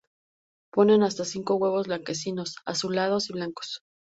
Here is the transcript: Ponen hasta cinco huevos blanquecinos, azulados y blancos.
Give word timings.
Ponen 0.73 1.03
hasta 1.03 1.25
cinco 1.25 1.57
huevos 1.57 1.85
blanquecinos, 1.85 2.55
azulados 2.65 3.29
y 3.29 3.33
blancos. 3.33 3.83